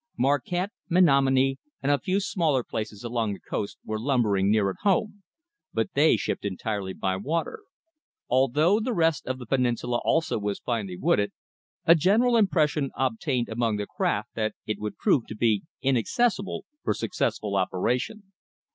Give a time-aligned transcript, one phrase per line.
[0.17, 5.21] Marquette, Menominee, and a few smaller places along the coast were lumbering near at home;
[5.75, 7.59] but they shipped entirely by water.
[8.27, 11.33] Although the rest of the peninsula also was finely wooded,
[11.85, 15.37] a general impression obtained among the craft that it would prove too
[15.83, 18.31] inaccessible for successful operation.